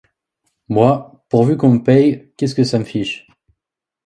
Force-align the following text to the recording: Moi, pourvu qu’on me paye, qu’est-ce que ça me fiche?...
Moi, 0.67 1.23
pourvu 1.29 1.57
qu’on 1.57 1.73
me 1.75 1.83
paye, 1.83 2.33
qu’est-ce 2.35 2.55
que 2.55 2.63
ça 2.63 2.79
me 2.79 2.85
fiche?... 2.85 3.27